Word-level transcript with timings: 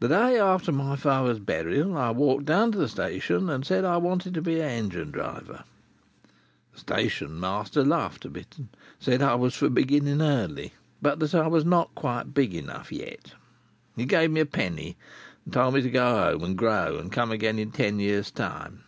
The 0.00 0.08
day 0.08 0.38
after 0.38 0.72
my 0.72 0.94
father's 0.94 1.38
burial 1.38 1.96
I 1.96 2.10
walked 2.10 2.44
down 2.44 2.70
to 2.72 2.76
the 2.76 2.86
station, 2.86 3.48
and 3.48 3.64
said 3.64 3.82
I 3.82 3.96
wanted 3.96 4.34
to 4.34 4.42
be 4.42 4.60
a 4.60 4.66
engine 4.68 5.10
driver. 5.10 5.64
The 6.74 6.78
station 6.80 7.40
master 7.40 7.82
laughed 7.82 8.26
a 8.26 8.28
bit, 8.28 8.56
said 9.00 9.22
I 9.22 9.36
was 9.36 9.54
for 9.54 9.70
beginning 9.70 10.20
early, 10.20 10.74
but 11.00 11.18
that 11.20 11.34
I 11.34 11.46
was 11.46 11.64
not 11.64 11.94
quite 11.94 12.34
big 12.34 12.52
enough 12.54 12.92
yet. 12.92 13.32
He 13.96 14.04
gave 14.04 14.30
me 14.30 14.40
a 14.40 14.44
penny, 14.44 14.98
and 15.46 15.54
told 15.54 15.72
me 15.72 15.80
to 15.80 15.88
go 15.90 16.16
home 16.34 16.44
and 16.44 16.54
grow, 16.58 16.98
and 16.98 17.10
come 17.10 17.32
again 17.32 17.58
in 17.58 17.70
ten 17.70 17.98
years' 17.98 18.30
time. 18.30 18.82